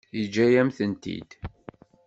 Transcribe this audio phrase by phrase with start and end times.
[0.19, 1.29] Yeǧǧa-yam-tent-id.